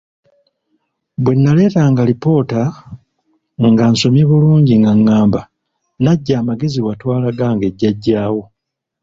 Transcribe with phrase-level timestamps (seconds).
[1.23, 2.61] Bwe naleetanga lipoota
[3.69, 5.41] nga nsomye bulungi ng'agamba;
[6.03, 8.43] "Najja amagezi watwala gange Jjajja wo!"